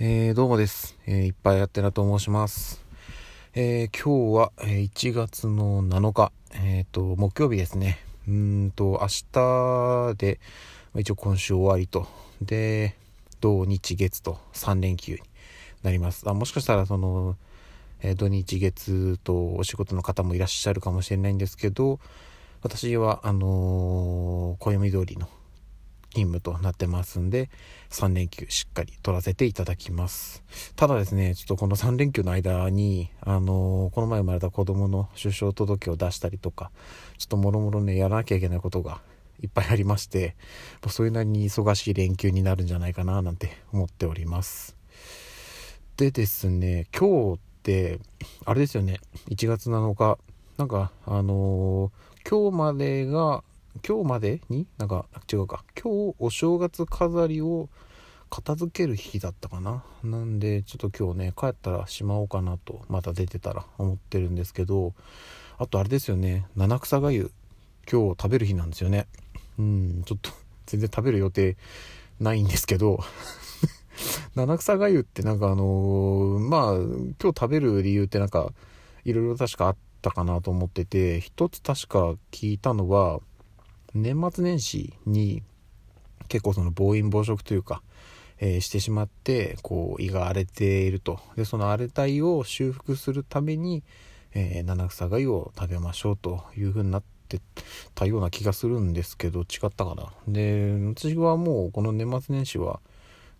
[0.00, 0.96] えー、どうもです。
[1.08, 2.84] えー、いっぱいやってなと申します。
[3.52, 7.98] えー、今日は、え1月の7日、えっ、と、木曜日ですね。
[8.28, 10.38] うんと、明日で、
[10.94, 12.06] 一応今週終わりと。
[12.40, 12.94] で、
[13.40, 15.18] 土日月と3連休に
[15.82, 16.30] なります。
[16.30, 17.36] あもしかしたら、その、
[18.00, 21.98] え土日月とお仕事の方もいらっしゃるかもしれないんですけど、
[22.62, 25.28] 私は、あの暦通りの
[26.10, 27.50] 勤務となってますんで、
[27.90, 30.42] 3連休しっかり取らせていただきます。
[30.76, 36.70] ただですね、ちょっとこの3連休の間に、あのー、この前生まれた子供の出生届を出したりとか、
[37.18, 39.00] ちょっともろもろね、やらなきゃいけないことが
[39.42, 40.34] いっぱいありまして、
[40.88, 44.76] それなりに忙しい連休になるんじゃないかな、なんて思っております。
[45.96, 48.00] でですね、今日って、
[48.44, 50.18] あれですよね、1月7日、
[50.56, 53.42] なんか、あのー、今日までが
[53.86, 54.66] 今日までに？
[54.78, 55.64] なんか違うか。
[55.80, 57.68] 今日お正月飾りを
[58.30, 59.84] 片付ける日だったかな。
[60.02, 64.94] なんでちょっと今日ね帰ったらしまおうかなとまた出てたら思ってるんですけど
[65.58, 66.46] あとあれですよね。
[66.56, 67.32] 七草がゆ
[67.90, 69.06] 今日食べる日なんですよね。
[69.58, 70.30] うんちょっと
[70.66, 71.56] 全然食べる予定
[72.20, 73.00] ないんですけど
[74.36, 78.52] 七草がゆってなんかあのー、まあ今日食べる理由ってなんか
[79.04, 83.20] いろいろ確かあったかなと思ってて一つ確か聞いたのは
[83.94, 85.42] 年末年始に
[86.28, 87.82] 結構その暴飲暴食というか、
[88.38, 91.20] えー、してしまってこう胃が荒れていると。
[91.36, 93.82] でその荒れた胃を修復するために、
[94.34, 97.40] えー、七草がゆを食べましょうという風になって
[97.94, 100.12] たような気がするんですけど違ったかな。
[100.26, 102.80] で私はもうこの年末年始は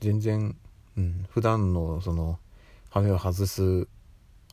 [0.00, 0.56] 全然、
[0.96, 2.38] うん、普段のその
[2.90, 3.88] 羽を外す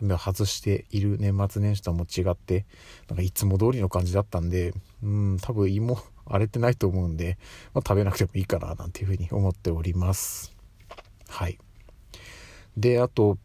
[0.00, 2.66] 外している年末年始とも違って
[3.08, 7.38] なんかいつも通りの感じだったんでうん多分胃も 荒れてないと思うんで、
[7.72, 10.54] まあ、食べなくてもいいかななんていうふうに思っております。
[11.28, 11.58] はい。
[12.76, 13.38] であと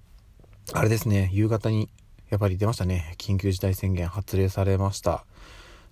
[0.74, 1.90] あれですね夕方に
[2.30, 3.16] やっぱり出ましたね。
[3.18, 5.26] 緊急事態宣言発令されました。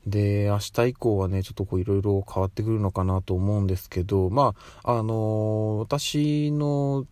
[0.05, 7.05] で明日以降はねちょっとこういろいろ変わってくるのかなと思うんですけどまああのー、私の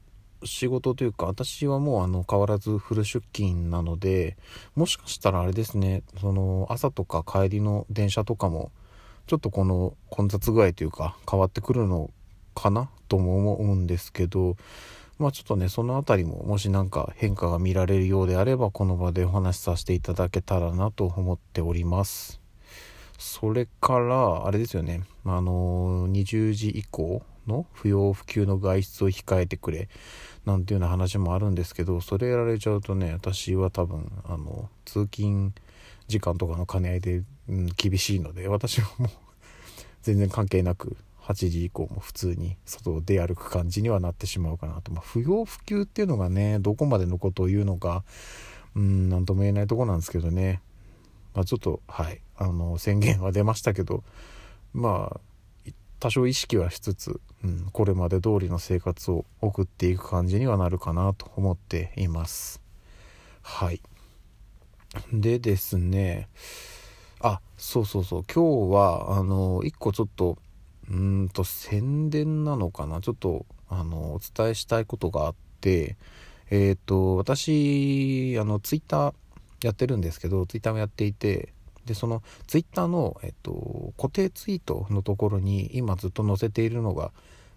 [0.44, 4.38] 仕事というか、私はもうあの変わらずフル出勤なので、
[4.76, 8.72] もしかしたらあれですね、その朝とか帰りの電車とかも、
[9.28, 12.10] ちょっとこの混雑具合というか変わってくるの
[12.56, 14.56] かなとも思うんですけど、
[15.18, 22.40] まあちょっとね、その辺りももし何か変化が見られるようであれば、この場でお話しさせていただけたらなと思っております。
[23.18, 29.90] それから、あれですよね、あの20時以降の不要不急の外出を控えてくれ
[30.46, 35.52] なんていうような話もあるんですけどそれやられちゃうとね私は多分あの通勤
[36.08, 39.10] 時間とかの兼ね合いで、うん、厳しいので私はもう
[40.02, 48.04] 全然関係なく8時以降も普通に外を出歩く感じにはなってしまうかなと、まあ、不要不急っていうのがねどこまでのことを言うのか
[48.76, 50.62] うん何とも言えないとこなんですけどね、
[51.36, 54.04] まあ、ちょっとはいあの宣言は出ましたけど
[54.74, 55.20] まあ
[56.00, 62.62] 多少意識はしつつ、うん、これまで通りの生活を送っていく感じにはなるかなと思っています。
[63.42, 63.82] はい。
[65.14, 66.28] でですね、
[67.22, 70.38] あ、そうそうそう、今日は、あの、一個ちょっと、
[70.90, 75.98] うんと、宣伝なのかな、ちょっと、あの、お伝えしたいことがあって、
[76.50, 79.14] えっ、ー、と、私、あの、ツイッター
[79.64, 81.54] やってるんですけど、ツイッターもやっていて、
[81.90, 87.12] でそのツイッターの、えっと、固定ツイートのところに今ずっと載せているのが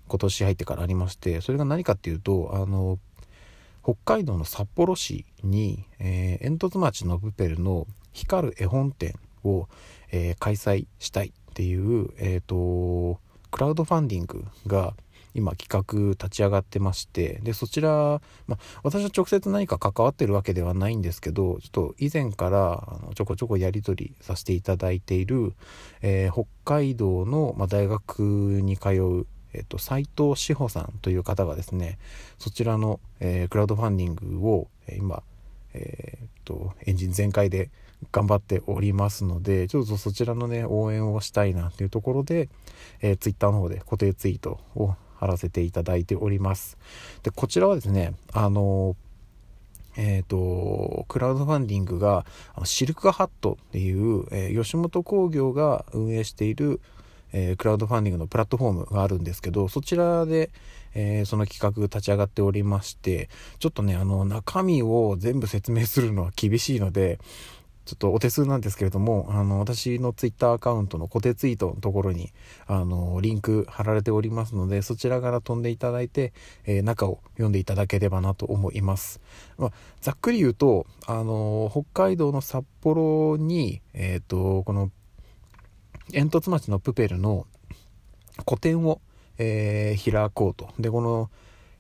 [0.09, 2.99] 今年入ってからありましてそれが何かっていうとあの
[3.85, 9.69] 北海道の札幌市に、えー、煙突町のプペルの光る絵本展を、
[10.11, 13.21] えー、開催したいっていう、えーと
[13.53, 14.95] クラウドファンディングが
[15.35, 25.55] 今企画立ち上がってましてでそちら、まあ、私は直接何か関わってるわけではないんですけどちょっと以前からあのちょこちょこやり取りさせていただいている、
[26.03, 28.21] えー、北海道の、まあ、大学
[28.63, 31.99] に通うえっと、斉藤志保さんという方がですね、
[32.39, 35.23] そちらの、えー、クラウドファンディングを、えー、今、
[35.75, 37.71] えー、と、エンジン全開で
[38.11, 42.49] 頑張っておりますので、ちょっとそちらのね、応援をしたいなというところで、
[43.01, 46.77] えー、ツイッターの方で固定ツイートを貼らせていただいております。
[47.23, 48.97] で、こちらはですね、あの、
[49.97, 52.27] えっ、ー、と、クラウドファンディングが、
[52.65, 56.81] シルクハットっていう、えー、吉本興業が運営している、
[57.33, 60.51] えー、クラウドファンディングのプラットフォームがあるんですけど、そちらで、
[60.95, 63.29] えー、その企画立ち上がっておりまして、
[63.61, 67.21] ちょっとね、あの、中身を全部説明するのは厳しいので、
[67.85, 72.33] ちょっとお手数なんですけれども、あの、私のツイッターアカウントの固定ツイートのところに、
[72.67, 76.33] あの、リンク貼られておりますので、そちらから飛んでいただいて、
[76.65, 79.21] えー、中を読んでいただければなと思います。
[79.59, 84.91] まあ、ざっくり言うと、あの、北海道の札幌に、えっ、ー、と、この、
[86.13, 87.47] 煙突町のプペルの
[88.45, 89.01] 個展を、
[89.39, 90.69] えー、開こうと。
[90.79, 91.31] で、この、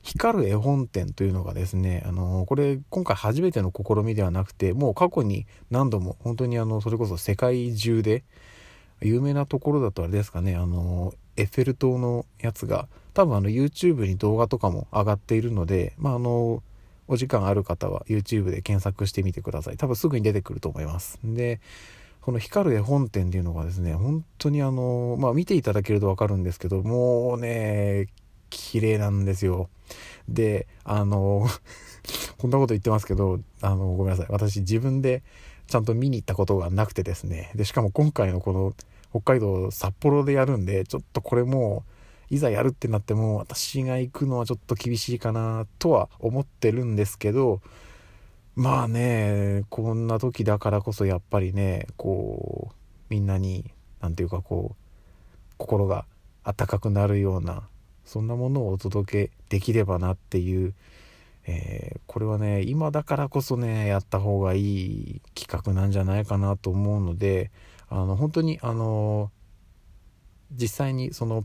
[0.02, 8.25] 光る絵本展というのがですね、あのこれ今回初めての試みではなくて、もう過去に何度も本当にあの、それこそ世界中で
[9.00, 16.62] 有名なところだとあれですかね、あのエッフェル塔のやつが多分あの YouTube に動画とかも上がっているので、まああの、
[17.08, 19.76] お時間ある方は YouTube で検索してみてください。
[19.76, 21.19] 多分すぐに出てくると思います。
[21.22, 21.60] で、
[22.22, 28.06] この光る絵本展っていうのがですね、本当にあの、まあ見ていただけるとわかるんですけど、もうね、
[28.52, 29.69] 綺麗なんですよ。
[30.28, 31.46] で、あの、
[32.38, 34.26] こんなこと言ってますけど、あの、ごめんなさい。
[34.28, 35.22] 私自分で
[35.66, 37.50] ちゃんと見に行ったことがなくてですね。
[37.54, 38.75] で、しかも今回のこの
[39.10, 41.84] 北海道札幌でやるんで、ちょっとこれも
[42.31, 47.60] う、いざやるってなっても、私が行くのはちょっと厳しいかなとは思ってるんですけど、
[48.54, 52.75] まあね、こんな時だからこそやっぱりね、こう、
[53.08, 53.70] みんなに、
[54.00, 56.06] なんていうかこう、心が
[56.44, 57.69] 温かくなるような
[58.04, 60.75] そんなものをお届けできればなっていう、
[61.46, 67.50] えー、これはね今だからこそねやった方がいい企画なんじゃないかなと思うので
[67.88, 69.31] あの本当にあの
[70.50, 71.44] 実際にその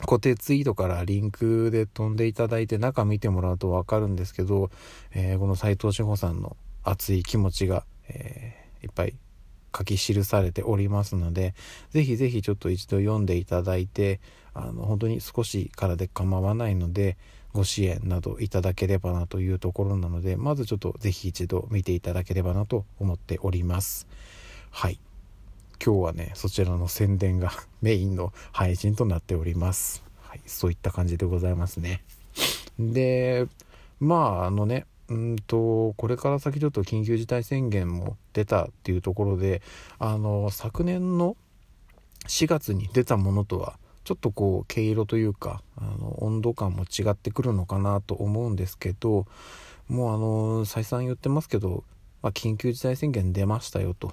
[0.00, 4.70] 固定ツイートからリンクで飛んでいただいて中見てもらうと分かるんですけど、
[5.12, 9.14] えー、この斉藤志保さんの熱い気持ちが、えー、いっぱい
[9.76, 11.54] 書き記されておりますので、
[11.90, 14.20] ぜひぜひちょっと一度読んでいただいて、
[14.54, 17.16] あの、本当に少しからで構わないので、
[17.52, 24.08] ご支援などいただければなというところなので、まずちょっとぜひ一度見ていただければなと思っております。
[24.70, 24.98] はい。
[25.84, 30.02] 今日はね、そちらの宣伝が メインの配信となっております。
[30.22, 30.40] はい。
[30.46, 32.02] そういった感じでございますね。
[32.78, 33.46] で、
[34.00, 39.62] まあ、あのね、うんとこれから先ちょっと緊急事態宣言も出たっていうところで
[39.98, 41.36] あの昨年の
[42.26, 49.26] 4月に出たものとはちょっとこう毛色というかあの温度感も違ってくるのかなと思うんですけど
[49.88, 51.84] もうあの再三言ってますけど、
[52.22, 54.12] まあ、緊急事態宣言出ましたよと。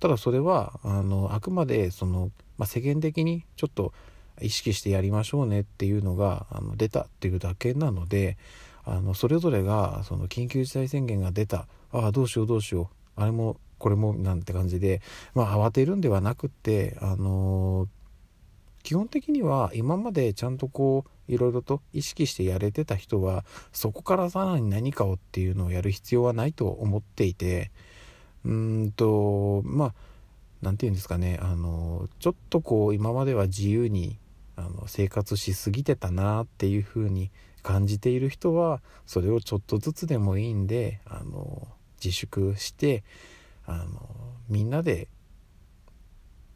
[0.00, 3.92] ただそれはあのあくまでその、まあ、世間的にちょっと
[4.40, 8.36] 意識してやりましょうねっていうのがあの出たっていうだけなので
[8.84, 11.66] あのそれぞれがその緊急事態宣言が出た。
[11.92, 13.20] ああどうしようどうしよう。
[13.20, 15.02] あれもこれもなんて感じで、
[15.34, 17.88] まあ、慌てるんではなくってあの、
[18.82, 27.70] 基本的には今までちゃんとこういろいろと意識してやれてた人はそこからさらに何かをっていうのをやる必要はないと思っていて。
[28.44, 29.94] うんとまあ
[30.62, 31.38] 何て言うんですかね。
[31.42, 34.18] あのちょっとこう今までは自由に
[34.56, 37.30] あの生活しすぎてたなっていうふうに
[37.64, 41.66] 感じている人はそれをちょっとずつでもいいんであの
[42.02, 43.02] 自粛して
[43.66, 43.86] あの
[44.48, 45.08] みんなで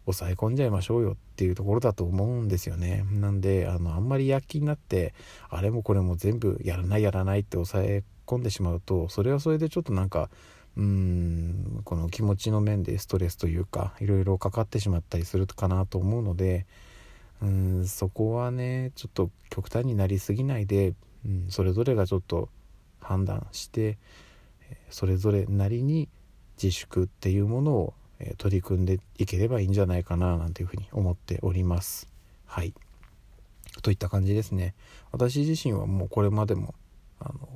[0.05, 3.05] 抑え込んじゃいましょうよっていうところだと思うんですよね。
[3.11, 5.15] なんであのあんまり躍起になって
[5.49, 10.29] あれもこれも全部やらないやらないって抑え込んでしまうとそれはそれでちょっとなんか
[10.77, 16.67] うーんこの気持ちの面でストレスというかいろいろかかってしまったりするかなと思うので
[17.43, 20.95] うんそこはねちょっと極端になりすぎないで、
[21.25, 22.49] うん、それぞれがちょっと
[23.01, 23.99] 判断して
[24.91, 26.09] それぞれなりに
[26.63, 27.95] 自粛っていうものを
[28.37, 32.09] 取り組んでいければいいんじゃないかななんていうふうに思っております。
[32.47, 32.75] はい
[33.83, 34.75] といった感じですね。
[35.13, 36.75] 私自身はもうこれまでも
[37.21, 37.49] あの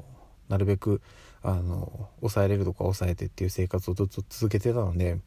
[0.49, 1.01] なるべく
[1.43, 5.21] あの抑えれるとか抑えてっていう生活をずっと続けてたので、ま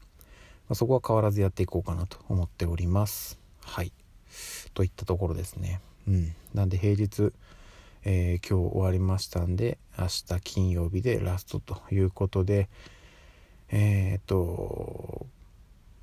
[0.70, 3.40] あ、そこは変わらずやっていこうかなと思っております。
[3.62, 3.92] はい。
[4.74, 5.82] といったところですね。
[6.08, 6.36] うん。
[6.54, 7.32] なんで平日、
[8.04, 12.70] えー、今日終わりましたんで、明日金曜日でラストということで、
[13.70, 15.26] えー、っと、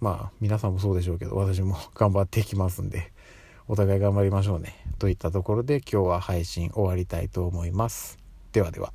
[0.00, 3.12] まあ皆さんもそうでしょうけど、私も 頑張っていきますんで、
[3.68, 4.74] お互い頑張りましょうね。
[4.98, 8.18] といったところで今日は配信終わりたいと思います。
[8.52, 8.92] ではでは。